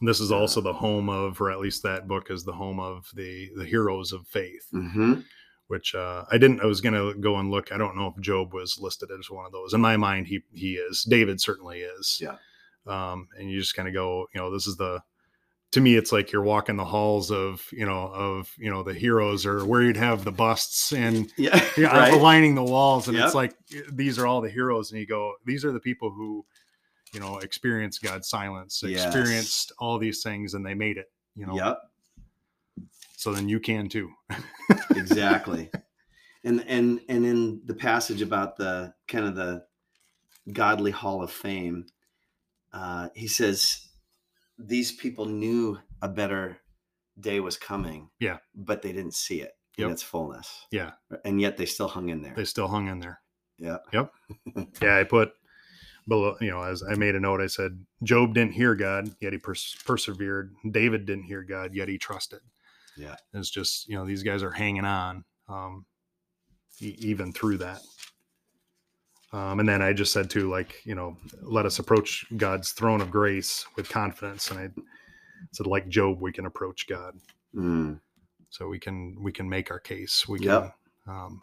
This 0.00 0.20
is 0.20 0.32
Uh, 0.32 0.36
also 0.36 0.60
the 0.60 0.72
home 0.72 1.08
of, 1.08 1.40
or 1.40 1.50
at 1.50 1.60
least 1.60 1.82
that 1.84 2.08
book 2.08 2.30
is 2.30 2.44
the 2.44 2.52
home 2.54 2.80
of 2.80 3.08
the 3.14 3.50
the 3.56 3.64
heroes 3.64 4.12
of 4.12 4.26
faith, 4.26 4.66
hmm 4.72 5.20
which 5.68 5.94
uh, 5.94 6.24
I 6.30 6.38
didn't. 6.38 6.60
I 6.60 6.66
was 6.66 6.80
gonna 6.80 7.14
go 7.14 7.36
and 7.36 7.50
look. 7.50 7.72
I 7.72 7.78
don't 7.78 7.96
know 7.96 8.12
if 8.16 8.22
Job 8.22 8.52
was 8.54 8.78
listed 8.80 9.10
as 9.18 9.30
one 9.30 9.46
of 9.46 9.52
those. 9.52 9.72
In 9.74 9.80
my 9.80 9.96
mind, 9.96 10.26
he 10.26 10.42
he 10.52 10.74
is. 10.74 11.02
David 11.08 11.40
certainly 11.40 11.80
is. 11.80 12.18
Yeah. 12.20 12.36
Um, 12.86 13.28
and 13.38 13.50
you 13.50 13.58
just 13.60 13.74
kind 13.74 13.88
of 13.88 13.94
go, 13.94 14.26
you 14.34 14.40
know, 14.40 14.50
this 14.52 14.66
is 14.66 14.76
the. 14.76 15.00
To 15.72 15.80
me, 15.80 15.96
it's 15.96 16.12
like 16.12 16.30
you're 16.30 16.42
walking 16.42 16.76
the 16.76 16.84
halls 16.84 17.32
of, 17.32 17.66
you 17.72 17.84
know, 17.84 18.06
of 18.12 18.52
you 18.58 18.70
know 18.70 18.84
the 18.84 18.94
heroes, 18.94 19.44
or 19.44 19.64
where 19.64 19.82
you'd 19.82 19.96
have 19.96 20.22
the 20.24 20.30
busts 20.30 20.92
and 20.92 21.32
Yeah. 21.36 21.60
yeah, 21.76 21.86
right. 21.88 22.12
aligning 22.14 22.54
the 22.54 22.62
walls, 22.62 23.08
and 23.08 23.16
Yep. 23.16 23.26
it's 23.26 23.34
like 23.34 23.54
these 23.90 24.16
are 24.18 24.26
all 24.26 24.40
the 24.40 24.50
heroes, 24.50 24.92
and 24.92 25.00
you 25.00 25.06
go, 25.06 25.32
these 25.46 25.64
are 25.64 25.72
the 25.72 25.80
people 25.80 26.12
who, 26.12 26.44
you 27.12 27.18
know, 27.18 27.38
experienced 27.38 28.02
God's 28.04 28.28
silence, 28.28 28.84
Yes. 28.86 29.04
experienced 29.04 29.72
all 29.80 29.98
these 29.98 30.22
things, 30.22 30.54
and 30.54 30.64
they 30.64 30.74
made 30.74 30.96
it. 30.96 31.06
You 31.34 31.46
know, 31.46 31.56
Yep. 31.56 31.78
So 33.24 33.32
then 33.32 33.48
you 33.48 33.58
can 33.58 33.88
too. 33.88 34.10
exactly 34.96 35.70
and 36.44 36.62
and 36.68 37.00
and 37.08 37.24
in 37.24 37.62
the 37.64 37.74
passage 37.74 38.20
about 38.22 38.56
the 38.56 38.92
kind 39.08 39.24
of 39.24 39.34
the 39.34 39.64
godly 40.52 40.90
hall 40.90 41.22
of 41.22 41.30
fame 41.32 41.86
uh 42.74 43.08
he 43.14 43.26
says 43.26 43.88
these 44.58 44.92
people 44.92 45.24
knew 45.24 45.78
a 46.02 46.08
better 46.08 46.58
day 47.18 47.40
was 47.40 47.56
coming 47.56 48.10
Yeah. 48.20 48.38
but 48.54 48.82
they 48.82 48.92
didn't 48.92 49.14
see 49.14 49.40
it 49.40 49.52
Yep. 49.78 49.86
in 49.86 49.92
its 49.92 50.02
fullness 50.02 50.66
Yeah, 50.70 50.92
and 51.24 51.40
yet 51.40 51.56
they 51.56 51.66
still 51.66 51.88
hung 51.88 52.08
in 52.10 52.20
there 52.22 52.34
they 52.36 52.44
still 52.44 52.68
hung 52.68 52.88
in 52.88 52.98
there. 53.00 53.20
yeah 53.58 53.78
Yep. 53.92 54.12
Yeah, 54.82 54.98
I 54.98 55.04
put 55.04 55.32
below, 56.06 56.36
you 56.42 56.50
know, 56.50 56.62
as 56.62 56.82
I 56.82 56.94
made 56.96 57.14
a 57.14 57.20
note, 57.20 57.40
I 57.40 57.46
said, 57.46 57.82
Job 58.02 58.34
didn't 58.34 58.52
hear 58.52 58.74
God, 58.74 59.08
yet 59.22 59.32
he 59.32 59.38
pers- 59.38 59.74
persevered. 59.86 60.52
David 60.70 61.06
didn't 61.06 61.24
hear 61.24 61.42
God, 61.42 61.74
yet 61.74 61.88
he 61.88 61.96
trusted. 61.96 62.40
Yeah. 62.96 63.16
It's 63.32 63.50
just, 63.50 63.88
you 63.88 63.96
know, 63.96 64.06
these 64.06 64.22
guys 64.22 64.42
are 64.42 64.50
hanging 64.50 64.84
on 64.84 65.24
um, 65.48 65.84
e- 66.80 66.96
even 66.98 67.32
through 67.32 67.58
that. 67.58 67.80
Um, 69.32 69.58
and 69.58 69.68
then 69.68 69.82
I 69.82 69.92
just 69.92 70.12
said 70.12 70.30
too, 70.30 70.48
like, 70.48 70.80
you 70.84 70.94
know, 70.94 71.16
let 71.42 71.66
us 71.66 71.80
approach 71.80 72.24
God's 72.36 72.70
throne 72.70 73.00
of 73.00 73.10
grace 73.10 73.66
with 73.76 73.88
confidence. 73.88 74.50
And 74.50 74.60
I 74.60 74.68
said, 75.52 75.66
like 75.66 75.88
Job, 75.88 76.20
we 76.20 76.32
can 76.32 76.46
approach 76.46 76.86
God. 76.86 77.14
Mm. 77.54 77.98
So 78.50 78.68
we 78.68 78.78
can, 78.78 79.16
we 79.20 79.32
can 79.32 79.48
make 79.48 79.72
our 79.72 79.80
case. 79.80 80.28
We 80.28 80.38
can, 80.38 80.46
Yep. 80.48 80.74
um, 81.08 81.42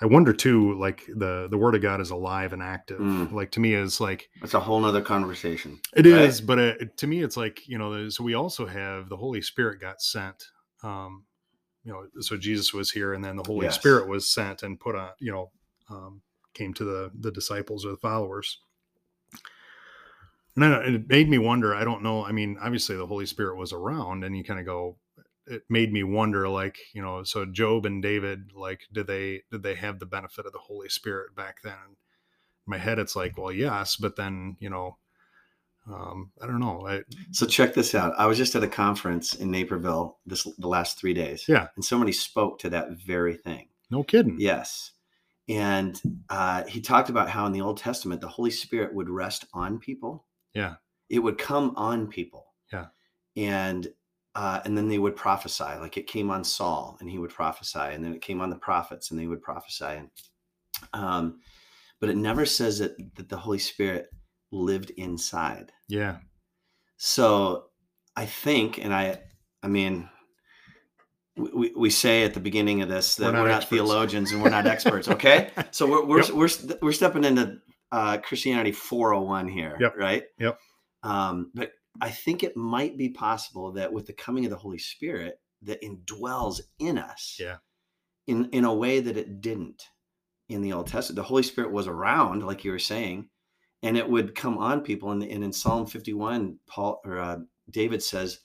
I 0.00 0.06
wonder 0.06 0.32
too, 0.34 0.78
like 0.78 1.06
the 1.06 1.48
the 1.50 1.56
word 1.56 1.74
of 1.74 1.80
God 1.80 2.00
is 2.00 2.10
alive 2.10 2.52
and 2.52 2.62
active. 2.62 3.00
Mm. 3.00 3.32
Like 3.32 3.50
to 3.52 3.60
me, 3.60 3.72
is 3.72 4.00
like 4.00 4.28
that's 4.40 4.54
a 4.54 4.60
whole 4.60 4.80
nother 4.80 5.00
conversation 5.00 5.80
it 5.94 6.04
right? 6.04 6.24
is, 6.24 6.40
but 6.40 6.58
it, 6.58 6.96
to 6.98 7.06
me, 7.06 7.22
it's 7.22 7.36
like 7.36 7.66
you 7.66 7.78
know. 7.78 8.08
So 8.10 8.22
we 8.22 8.34
also 8.34 8.66
have 8.66 9.08
the 9.08 9.16
Holy 9.16 9.40
Spirit 9.40 9.80
got 9.80 10.02
sent. 10.02 10.44
Um, 10.82 11.24
you 11.82 11.92
know, 11.92 12.06
so 12.20 12.36
Jesus 12.36 12.74
was 12.74 12.90
here, 12.90 13.14
and 13.14 13.24
then 13.24 13.36
the 13.36 13.44
Holy 13.44 13.66
Yes. 13.66 13.76
Spirit 13.76 14.08
was 14.08 14.28
sent 14.28 14.62
and 14.62 14.78
put 14.78 14.94
on. 14.94 15.10
You 15.18 15.32
know, 15.32 15.50
um, 15.88 16.20
came 16.52 16.74
to 16.74 16.84
the 16.84 17.10
the 17.18 17.32
disciples 17.32 17.86
or 17.86 17.90
the 17.90 17.96
followers. 17.96 18.58
And 20.56 20.64
it 20.64 21.08
made 21.08 21.28
me 21.28 21.38
wonder. 21.38 21.74
I 21.74 21.84
don't 21.84 22.02
know. 22.02 22.24
I 22.24 22.32
mean, 22.32 22.56
obviously 22.60 22.96
the 22.96 23.06
Holy 23.06 23.26
Spirit 23.26 23.56
was 23.56 23.72
around, 23.72 24.24
and 24.24 24.36
you 24.36 24.44
kind 24.44 24.60
of 24.60 24.66
go. 24.66 24.98
It 25.46 25.62
made 25.68 25.92
me 25.92 26.02
wonder, 26.02 26.48
like 26.48 26.76
you 26.94 27.02
know, 27.02 27.22
so 27.24 27.44
Job 27.46 27.86
and 27.86 28.02
David, 28.02 28.50
like, 28.54 28.82
did 28.92 29.06
they 29.06 29.42
did 29.50 29.62
they 29.62 29.74
have 29.76 29.98
the 29.98 30.06
benefit 30.06 30.46
of 30.46 30.52
the 30.52 30.58
Holy 30.58 30.88
Spirit 30.88 31.34
back 31.36 31.62
then? 31.62 31.72
In 31.72 32.70
my 32.70 32.78
head, 32.78 32.98
it's 32.98 33.14
like, 33.16 33.38
well, 33.38 33.52
yes, 33.52 33.96
but 33.96 34.16
then 34.16 34.56
you 34.58 34.68
know, 34.70 34.98
um, 35.88 36.32
I 36.42 36.46
don't 36.46 36.60
know. 36.60 36.86
I, 36.86 37.02
So 37.30 37.46
check 37.46 37.74
this 37.74 37.94
out. 37.94 38.14
I 38.18 38.26
was 38.26 38.38
just 38.38 38.54
at 38.56 38.62
a 38.64 38.68
conference 38.68 39.34
in 39.34 39.50
Naperville 39.50 40.18
this 40.26 40.44
the 40.58 40.68
last 40.68 40.98
three 40.98 41.14
days. 41.14 41.44
Yeah. 41.48 41.68
And 41.76 41.84
somebody 41.84 42.12
spoke 42.12 42.58
to 42.60 42.70
that 42.70 42.90
very 42.92 43.36
thing. 43.36 43.68
no 43.90 44.02
kidding. 44.02 44.36
Yes. 44.40 44.92
And 45.48 46.00
uh, 46.28 46.64
he 46.64 46.80
talked 46.80 47.08
about 47.08 47.30
how 47.30 47.46
in 47.46 47.52
the 47.52 47.60
Old 47.60 47.78
Testament 47.78 48.20
the 48.20 48.26
Holy 48.28 48.50
Spirit 48.50 48.92
would 48.94 49.08
rest 49.08 49.44
on 49.54 49.78
people. 49.78 50.26
Yeah. 50.54 50.74
It 51.08 51.20
would 51.20 51.38
come 51.38 51.72
on 51.76 52.08
people. 52.08 52.46
Yeah. 52.72 52.86
And 53.36 53.86
uh, 54.36 54.60
and 54.64 54.76
then 54.76 54.86
they 54.88 54.98
would 54.98 55.16
prophesy. 55.16 55.64
Like 55.80 55.96
it 55.96 56.06
came 56.06 56.30
on 56.30 56.44
Saul 56.44 56.96
and 57.00 57.08
he 57.10 57.18
would 57.18 57.30
prophesy, 57.30 57.78
and 57.94 58.04
then 58.04 58.12
it 58.14 58.20
came 58.22 58.40
on 58.40 58.50
the 58.50 58.56
prophets 58.56 59.10
and 59.10 59.18
they 59.18 59.26
would 59.26 59.42
prophesy. 59.42 59.84
And 60.00 60.10
um, 60.92 61.40
but 62.00 62.10
it 62.10 62.16
never 62.16 62.44
says 62.46 62.78
that 62.80 62.96
that 63.16 63.28
the 63.28 63.36
Holy 63.38 63.58
Spirit 63.58 64.06
lived 64.52 64.90
inside. 64.90 65.72
Yeah. 65.88 66.16
So 66.98 67.66
I 68.14 68.26
think, 68.26 68.78
and 68.78 68.92
I, 68.94 69.20
I 69.62 69.68
mean, 69.68 70.08
we- 71.36 71.72
we, 71.76 71.90
say 71.90 72.22
at 72.24 72.32
the 72.34 72.40
beginning 72.40 72.80
of 72.82 72.88
this 72.88 73.16
that 73.16 73.32
We're 73.34 73.42
we're 73.42 73.48
not 73.48 73.60
not, 73.62 73.68
theologians 73.68 74.32
and 74.32 74.42
we're 74.42 74.50
not 74.50 74.66
experts. 74.66 75.08
Okay, 75.08 75.50
so 75.70 75.86
we're 75.86 76.04
we're 76.04 76.22
Yep. 76.22 76.30
we're, 76.30 76.48
we're 76.82 76.92
stepping 76.92 77.24
into 77.24 77.58
uh, 77.92 78.18
Christianity 78.18 78.72
401 78.72 79.48
here, 79.48 79.76
Yep. 79.80 79.94
right? 79.98 80.24
Yep. 80.38 80.58
Um, 81.02 81.50
but 81.54 81.72
I 82.00 82.10
think 82.10 82.42
it 82.42 82.56
might 82.56 82.96
be 82.96 83.08
possible 83.08 83.72
that 83.72 83.92
with 83.92 84.06
the 84.06 84.12
coming 84.12 84.44
of 84.44 84.50
the 84.50 84.56
Holy 84.56 84.78
Spirit, 84.78 85.40
that 85.62 85.82
indwells 85.82 86.60
in 86.78 86.98
us, 86.98 87.38
Yeah. 87.40 87.56
in 88.26 88.48
in 88.50 88.64
a 88.64 88.74
way 88.74 89.00
that 89.00 89.16
it 89.16 89.40
didn't 89.40 89.82
in 90.48 90.62
the 90.62 90.72
Old 90.72 90.86
Testament. 90.86 91.16
The 91.16 91.22
Holy 91.28 91.42
Spirit 91.42 91.72
was 91.72 91.86
around, 91.88 92.44
like 92.44 92.64
you 92.64 92.70
were 92.70 92.78
saying, 92.78 93.28
and 93.82 93.96
it 93.96 94.08
would 94.08 94.34
come 94.34 94.58
on 94.58 94.80
people. 94.82 95.10
And, 95.10 95.22
and 95.22 95.42
in 95.42 95.52
Psalm 95.52 95.86
51, 95.86 96.58
Paul 96.66 97.00
or 97.04 97.18
uh, 97.18 97.38
David 97.70 98.02
says, 98.02 98.38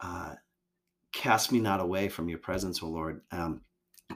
uh, 0.00 0.34
"Cast 1.12 1.50
me 1.52 1.60
not 1.60 1.80
away 1.80 2.08
from 2.08 2.28
your 2.28 2.38
presence, 2.38 2.82
O 2.82 2.88
Lord. 2.88 3.22
Um, 3.32 3.62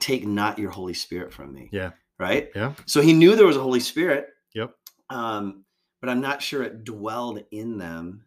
take 0.01 0.27
not 0.27 0.59
your 0.59 0.71
Holy 0.71 0.95
Spirit 0.95 1.33
from 1.33 1.53
me." 1.55 1.69
Yeah. 1.73 1.93
Right. 2.19 2.51
Yeah. 2.55 2.75
So 2.87 3.01
he 3.01 3.13
knew 3.13 3.35
there 3.37 3.47
was 3.47 3.57
a 3.57 3.63
Holy 3.63 3.81
Spirit. 3.81 4.29
Yep. 4.55 4.73
Um, 5.11 5.65
but 6.01 6.11
I'm 6.11 6.21
not 6.21 6.43
sure 6.43 6.63
it 6.63 6.85
dwelled 6.85 7.43
in 7.51 7.79
them 7.79 8.25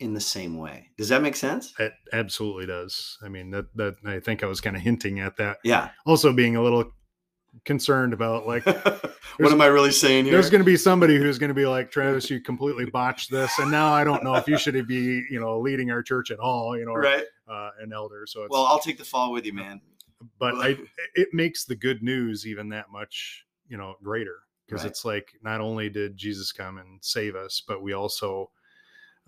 in 0.00 0.14
the 0.14 0.20
same 0.20 0.56
way. 0.58 0.88
Does 0.96 1.08
that 1.08 1.22
make 1.22 1.34
sense? 1.36 1.74
It 1.78 1.92
absolutely 2.12 2.66
does. 2.66 3.18
I 3.22 3.28
mean, 3.28 3.50
that 3.50 3.66
that 3.76 3.96
I 4.04 4.20
think 4.20 4.42
I 4.42 4.46
was 4.46 4.60
kind 4.60 4.76
of 4.76 4.82
hinting 4.82 5.20
at 5.20 5.36
that. 5.38 5.58
Yeah. 5.64 5.90
Also, 6.06 6.32
being 6.32 6.56
a 6.56 6.62
little 6.62 6.90
concerned 7.64 8.12
about 8.12 8.46
like 8.46 8.64
what 9.38 9.52
am 9.52 9.60
I 9.60 9.66
really 9.66 9.90
saying 9.90 10.24
here? 10.26 10.34
there's 10.34 10.50
going 10.50 10.60
to 10.60 10.64
be 10.66 10.76
somebody 10.76 11.16
who's 11.16 11.38
going 11.38 11.48
to 11.48 11.54
be 11.54 11.66
like 11.66 11.90
Travis, 11.90 12.30
you 12.30 12.40
completely 12.40 12.84
botched 12.86 13.30
this, 13.30 13.50
and 13.58 13.70
now 13.70 13.92
I 13.92 14.04
don't 14.04 14.22
know 14.22 14.34
if 14.34 14.46
you 14.46 14.56
should 14.58 14.86
be 14.86 15.24
you 15.30 15.40
know 15.40 15.58
leading 15.58 15.90
our 15.90 16.02
church 16.02 16.30
at 16.30 16.38
all, 16.38 16.78
you 16.78 16.84
know, 16.84 16.94
right. 16.94 17.24
uh, 17.48 17.70
an 17.80 17.92
elder. 17.92 18.24
So 18.26 18.42
it's 18.42 18.50
Well, 18.50 18.66
I'll 18.66 18.78
take 18.80 18.98
the 18.98 19.04
fall 19.04 19.32
with 19.32 19.44
you, 19.46 19.52
man. 19.54 19.80
but 20.38 20.54
I, 20.56 20.76
it 21.14 21.28
makes 21.32 21.64
the 21.64 21.74
good 21.76 22.02
news 22.02 22.46
even 22.46 22.68
that 22.70 22.90
much 22.92 23.44
you 23.68 23.76
know 23.76 23.94
greater 24.02 24.36
because 24.66 24.82
Right. 24.82 24.90
it's 24.90 25.04
like 25.04 25.32
not 25.42 25.60
only 25.60 25.88
did 25.90 26.16
jesus 26.16 26.52
come 26.52 26.78
and 26.78 26.98
save 27.02 27.34
us 27.36 27.62
but 27.68 27.82
we 27.82 27.92
also 27.92 28.50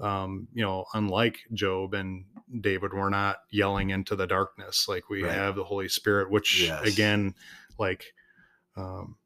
um 0.01 0.49
you 0.55 0.65
know 0.65 0.85
unlike 0.95 1.41
job 1.55 1.95
and 1.95 2.25
david 2.61 2.93
we're 2.95 3.11
not 3.11 3.39
yelling 3.51 3.91
into 3.91 4.17
the 4.17 4.27
darkness 4.27 4.87
like 4.89 5.09
we 5.11 5.23
Right. 5.23 5.33
have 5.35 5.57
the 5.57 5.65
holy 5.65 5.89
spirit 5.89 6.31
which 6.31 6.69
Yes. 6.69 6.87
again 6.87 7.35
like 7.79 8.05
um 8.77 9.17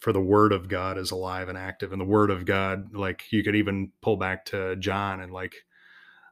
for 0.00 0.12
the 0.12 0.20
word 0.20 0.52
of 0.52 0.68
god 0.68 0.98
is 0.98 1.10
alive 1.10 1.48
and 1.48 1.58
active 1.58 1.92
and 1.92 2.00
the 2.00 2.04
word 2.06 2.30
of 2.30 2.44
god 2.46 2.94
like 2.94 3.24
you 3.32 3.42
could 3.44 3.56
even 3.56 3.92
pull 4.02 4.16
back 4.16 4.44
to 4.46 4.76
john 4.76 5.20
and 5.20 5.32
like 5.32 5.54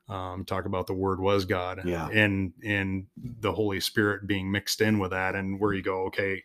um, 0.09 0.45
talk 0.45 0.67
about 0.67 0.87
the 0.87 0.95
word 0.95 1.21
was 1.21 1.45
God, 1.47 1.81
Yeah. 1.85 2.09
and 2.09 2.53
and 2.65 3.07
the 3.17 3.53
Holy 3.53 3.81
Spirit 3.81 4.27
being 4.27 4.51
mixed 4.51 4.81
in 4.81 4.99
with 4.99 5.13
that, 5.13 5.35
and 5.35 5.59
where 5.61 5.73
you 5.73 5.83
go, 5.83 6.05
okay, 6.07 6.43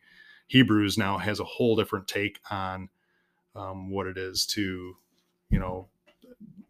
Hebrews 0.48 0.98
now 0.98 1.18
has 1.18 1.40
a 1.40 1.46
whole 1.46 1.76
different 1.76 2.08
take 2.08 2.40
on 2.50 2.90
um, 3.56 3.92
what 3.92 4.08
it 4.08 4.18
is 4.18 4.46
to, 4.48 4.96
you 5.50 5.60
know, 5.60 5.90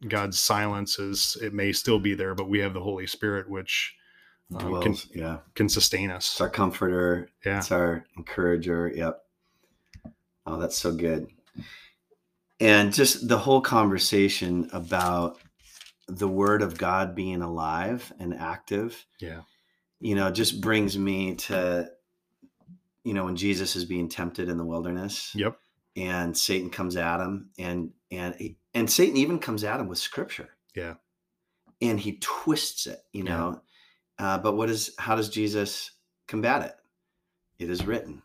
God's 0.07 0.39
silence 0.39 0.97
is 0.99 1.37
it 1.41 1.53
may 1.53 1.71
still 1.73 1.99
be 1.99 2.13
there, 2.13 2.33
but 2.35 2.49
we 2.49 2.59
have 2.59 2.73
the 2.73 2.81
Holy 2.81 3.07
Spirit, 3.07 3.49
which 3.49 3.95
um, 4.55 4.81
can 4.81 4.95
yeah. 5.13 5.37
can 5.55 5.67
sustain 5.69 6.09
It's 6.09 6.35
us. 6.35 6.41
our 6.41 6.49
comforter. 6.49 7.29
Yeah, 7.45 7.57
It's 7.59 7.71
our 7.71 8.05
encourager. 8.17 8.91
Yep. 8.95 9.21
Oh, 10.45 10.57
that's 10.59 10.77
so 10.77 10.93
good. 10.93 11.27
And 12.61 12.93
just 12.93 13.27
the 13.27 13.37
whole 13.37 13.61
conversation 13.61 14.69
about 14.73 15.39
the 16.07 16.27
word 16.27 16.61
of 16.61 16.77
God 16.77 17.15
being 17.15 17.41
alive 17.41 18.11
and 18.19 18.33
active, 18.33 19.05
yeah, 19.19 19.41
you 19.99 20.15
know, 20.15 20.31
just 20.31 20.59
brings 20.61 20.97
me 20.97 21.35
to, 21.35 21.89
you 23.03 23.13
know, 23.13 23.25
when 23.25 23.35
Jesus 23.35 23.75
is 23.75 23.85
being 23.85 24.09
tempted 24.09 24.49
in 24.49 24.57
the 24.57 24.65
wilderness 24.65 25.31
yep, 25.35 25.57
and 25.95 26.37
Satan 26.37 26.69
comes 26.69 26.97
at 26.97 27.19
him 27.21 27.49
and, 27.59 27.91
and, 28.11 28.35
he- 28.35 28.57
and 28.73 28.89
Satan 28.89 29.17
even 29.17 29.39
comes 29.39 29.63
at 29.63 29.79
him 29.79 29.87
with 29.87 29.97
scripture. 29.97 30.49
Yeah. 30.75 30.95
And 31.81 31.99
he 31.99 32.17
twists 32.19 32.87
it, 32.87 32.99
you 33.13 33.23
Yeah. 33.23 33.37
know. 33.37 33.61
Uh, 34.17 34.37
but 34.37 34.55
what 34.55 34.69
is, 34.69 34.93
how 34.99 35.15
does 35.15 35.29
Jesus 35.29 35.91
combat 36.27 36.63
it? 36.63 36.75
It 37.63 37.69
is 37.69 37.85
written. 37.85 38.21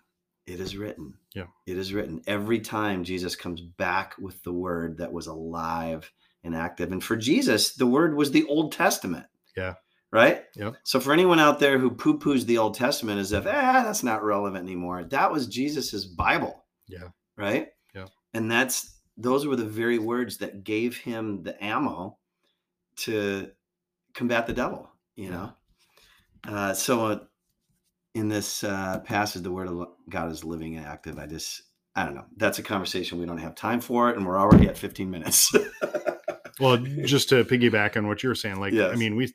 It 0.46 0.60
is 0.60 0.76
written. 0.76 1.14
Yeah. 1.34 1.46
It 1.66 1.78
is 1.78 1.92
written. 1.94 2.22
Every 2.26 2.60
time 2.60 3.04
Jesus 3.04 3.36
comes 3.36 3.60
back 3.60 4.14
with 4.18 4.42
the 4.42 4.52
word 4.52 4.98
that 4.98 5.12
was 5.12 5.26
alive 5.26 6.12
and 6.42 6.54
active. 6.54 6.92
And 6.92 7.02
for 7.02 7.16
Jesus, 7.16 7.74
the 7.74 7.86
word 7.86 8.14
was 8.14 8.30
the 8.30 8.44
Old 8.44 8.72
Testament. 8.72 9.26
Yeah. 9.56 9.74
Right? 10.12 10.44
Yeah. 10.54 10.72
So 10.84 11.00
for 11.00 11.12
anyone 11.12 11.40
out 11.40 11.58
there 11.58 11.78
who 11.78 11.90
poo-poos 11.90 12.44
the 12.44 12.58
Old 12.58 12.74
Testament 12.74 13.18
as 13.18 13.32
if, 13.32 13.46
ah, 13.46 13.82
that's 13.84 14.02
not 14.04 14.22
relevant 14.22 14.62
anymore, 14.62 15.04
that 15.04 15.32
was 15.32 15.48
Jesus's 15.48 16.06
Bible. 16.06 16.64
Yeah. 16.86 17.08
Right? 17.36 17.68
Yeah. 17.94 18.06
And 18.32 18.50
that's 18.50 18.93
those 19.16 19.46
were 19.46 19.56
the 19.56 19.64
very 19.64 19.98
words 19.98 20.38
that 20.38 20.64
gave 20.64 20.96
him 20.96 21.42
the 21.42 21.62
ammo 21.62 22.18
to 22.96 23.50
combat 24.14 24.46
the 24.46 24.52
devil, 24.52 24.90
you 25.16 25.30
know. 25.30 25.52
Uh, 26.46 26.74
so 26.74 27.06
uh, 27.06 27.18
in 28.14 28.28
this 28.28 28.64
uh, 28.64 29.00
passage, 29.00 29.42
the 29.42 29.52
word 29.52 29.68
of 29.68 29.88
God 30.08 30.30
is 30.30 30.44
living 30.44 30.76
and 30.76 30.86
active. 30.86 31.18
I 31.18 31.26
just, 31.26 31.62
I 31.94 32.04
don't 32.04 32.14
know. 32.14 32.26
That's 32.36 32.58
a 32.58 32.62
conversation 32.62 33.18
we 33.18 33.26
don't 33.26 33.38
have 33.38 33.54
time 33.54 33.80
for 33.80 34.10
it, 34.10 34.16
and 34.16 34.26
we're 34.26 34.38
already 34.38 34.68
at 34.68 34.78
15 34.78 35.10
minutes. 35.10 35.52
well, 36.60 36.76
just 36.76 37.28
to 37.30 37.44
piggyback 37.44 37.96
on 37.96 38.08
what 38.08 38.22
you're 38.22 38.34
saying, 38.34 38.60
like, 38.60 38.74
I 38.74 38.94
mean, 38.96 39.16
we, 39.16 39.32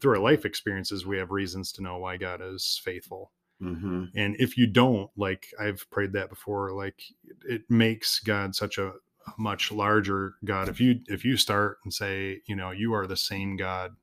through 0.00 0.16
our 0.16 0.22
life 0.22 0.44
experiences, 0.44 1.06
we 1.06 1.18
have 1.18 1.30
reasons 1.30 1.72
to 1.72 1.82
know 1.82 1.98
why 1.98 2.16
God 2.16 2.40
is 2.42 2.80
faithful. 2.84 3.32
Hmm 3.60 4.04
And 4.14 4.36
if 4.38 4.56
you 4.58 4.66
don't, 4.66 5.10
like, 5.16 5.48
I've 5.58 5.88
prayed 5.90 6.12
that 6.12 6.28
before, 6.28 6.72
like, 6.72 7.02
it 7.48 7.62
makes 7.70 8.18
God 8.20 8.54
such 8.54 8.78
a 8.78 8.92
much 9.38 9.72
larger 9.72 10.34
God. 10.44 10.68
If 10.68 10.80
you, 10.80 11.00
if 11.08 11.24
you 11.24 11.36
start 11.36 11.78
and 11.84 11.92
say, 11.92 12.42
you 12.46 12.54
know, 12.54 12.70
you 12.70 12.94
are 12.94 13.06
the 13.06 13.16
same 13.16 13.56
God 13.56 13.96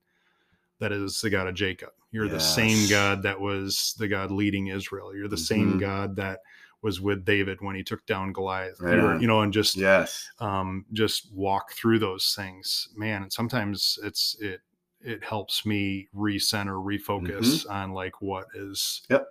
that 0.80 0.92
is 0.92 1.22
the 1.22 1.30
God 1.30 1.48
of 1.48 1.56
Jacob, 1.56 1.92
you're 2.12 2.28
the 2.28 2.40
same 2.40 2.88
God 2.90 3.24
that 3.24 3.40
was 3.40 3.96
the 4.00 4.08
God 4.08 4.32
leading 4.32 4.68
Israel, 4.68 5.16
you're 5.16 5.30
the 5.30 5.38
same 5.38 5.78
Mhm. 5.78 5.80
God 5.80 6.16
that 6.18 6.40
was 6.82 7.00
with 7.00 7.24
David 7.24 7.62
when 7.62 7.76
he 7.76 7.84
took 7.84 8.06
down 8.06 8.34
Goliath, 8.34 8.82
Right 8.82 8.96
You're- 8.96 9.22
you 9.22 9.28
know, 9.28 9.42
and 9.42 9.54
just, 9.54 9.78
Yes. 9.78 10.30
um, 10.40 10.86
just 10.92 11.32
walk 11.32 11.72
through 11.72 12.00
those 12.00 12.34
things, 12.36 12.90
man. 12.98 13.24
And 13.24 13.32
sometimes 13.32 13.98
it's 14.04 14.36
it 14.42 14.62
it 15.00 15.22
helps 15.24 15.66
me 15.66 16.08
recenter, 16.16 16.82
refocus 16.84 17.70
on 17.70 17.92
like 17.92 18.22
what 18.22 18.48
is, 18.54 19.02
Mm-hmm. 19.10 19.14
Yep. 19.14 19.28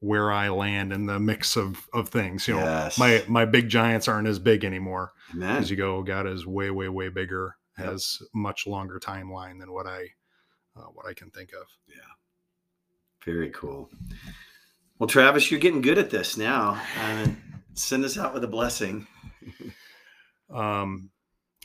Where 0.00 0.30
I 0.30 0.48
land 0.48 0.92
in 0.92 1.06
the 1.06 1.18
mix 1.18 1.56
of 1.56 1.88
of 1.92 2.08
things. 2.08 2.46
You 2.48 2.54
know, 2.54 2.60
yes. 2.64 2.98
my 2.98 3.24
my 3.28 3.44
big 3.44 3.68
giants 3.68 4.08
aren't 4.08 4.28
as 4.28 4.38
big 4.38 4.64
anymore 4.64 5.12
Amen. 5.34 5.56
as 5.56 5.70
you 5.70 5.76
go. 5.76 6.02
God 6.02 6.26
is 6.26 6.46
way 6.46 6.70
way 6.70 6.88
way 6.88 7.08
bigger, 7.08 7.56
Yep. 7.78 7.86
has 7.88 8.22
much 8.34 8.66
longer 8.66 8.98
timeline 9.00 9.58
than 9.60 9.72
what 9.72 9.86
I 9.86 10.08
uh, 10.76 10.86
what 10.94 11.06
I 11.06 11.14
can 11.14 11.30
think 11.30 11.50
of. 11.52 11.66
Yeah, 11.88 11.96
very 13.24 13.50
cool. 13.50 13.90
Well, 14.98 15.08
Travis, 15.08 15.50
you're 15.50 15.60
getting 15.60 15.80
good 15.82 15.98
at 15.98 16.10
this 16.10 16.36
now. 16.36 16.80
Uh, 17.00 17.28
send 17.74 18.04
us 18.04 18.18
out 18.18 18.34
with 18.34 18.42
a 18.42 18.48
blessing. 18.48 19.06
um, 20.52 21.10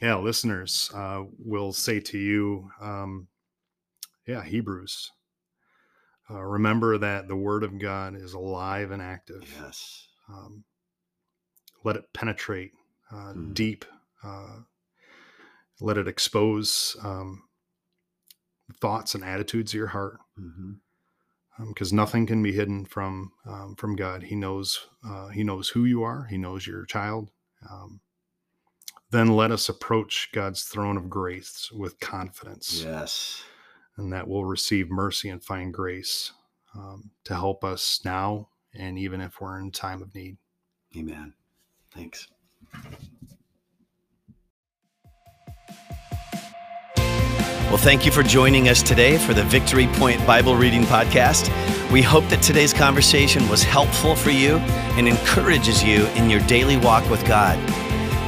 yeah, 0.02 0.16
listeners, 0.18 0.92
uh, 0.94 1.24
will 1.40 1.74
say 1.74 2.00
to 2.00 2.18
you, 2.18 2.70
um, 2.82 3.28
yeah, 4.28 4.44
Hebrews. 4.44 5.12
Uh, 6.34 6.42
remember 6.42 6.98
that 6.98 7.28
the 7.28 7.36
Word 7.36 7.64
of 7.64 7.78
God 7.78 8.16
is 8.16 8.34
alive 8.34 8.90
and 8.92 9.02
active. 9.02 9.44
Yes. 9.62 10.08
Um, 10.28 10.64
let 11.84 11.96
it 11.96 12.12
penetrate 12.14 12.72
uh, 13.12 13.34
Mm. 13.34 13.54
deep. 13.54 13.86
Uh, 14.24 14.62
let 15.80 15.98
it 15.98 16.08
expose 16.08 16.96
um, 17.04 17.44
thoughts 18.82 19.14
and 19.14 19.24
attitudes 19.24 19.74
of 19.74 19.78
your 19.78 19.88
heart, 19.88 20.20
because 21.68 21.92
nothing 21.94 22.26
can 22.26 22.42
be 22.42 22.54
hidden 22.54 22.86
from 22.86 23.34
um, 23.46 23.76
from 23.76 23.96
God. 23.96 24.24
He 24.24 24.36
knows 24.36 24.88
uh, 25.06 25.28
He 25.28 25.44
knows 25.44 25.70
who 25.70 25.84
you 25.86 26.02
are. 26.04 26.26
He 26.26 26.38
knows 26.38 26.66
your 26.66 26.86
child. 26.86 27.30
Um, 27.70 28.00
then 29.12 29.36
let 29.36 29.52
us 29.52 29.70
approach 29.70 30.30
God's 30.34 30.64
throne 30.64 30.98
of 30.98 31.10
grace 31.10 31.70
with 31.72 32.00
confidence, 32.00 32.82
Yes. 32.84 33.44
And 33.98 34.12
that 34.12 34.28
we'll 34.28 34.46
receive 34.46 34.90
mercy 34.90 35.30
and 35.30 35.44
find 35.44 35.74
grace 35.74 36.32
um, 36.76 37.12
to 37.24 37.36
help 37.36 37.64
us 37.64 38.02
now 38.04 38.50
and 38.74 38.98
even 38.98 39.22
if 39.22 39.40
we're 39.40 39.60
in 39.60 39.72
time 39.72 40.02
of 40.02 40.14
need. 40.16 40.38
Amen. 40.98 41.34
Thanks. 41.94 42.28
Well, 47.70 47.82
thank 47.82 48.06
you 48.06 48.12
for 48.12 48.22
joining 48.22 48.70
us 48.70 48.84
today 48.84 49.18
for 49.18 49.34
the 49.34 49.44
Victory 49.44 49.88
Point 49.94 50.26
Bible 50.28 50.56
Reading 50.56 50.84
Podcast. 50.84 51.50
We 51.92 52.04
hope 52.04 52.28
that 52.30 52.42
today's 52.44 52.74
conversation 52.74 53.48
was 53.50 53.64
helpful 53.64 54.16
for 54.16 54.30
you 54.30 54.58
and 54.96 55.08
encourages 55.08 55.84
you 55.84 56.06
in 56.10 56.30
your 56.30 56.42
daily 56.42 56.78
walk 56.78 57.10
with 57.10 57.26
God. 57.26 57.58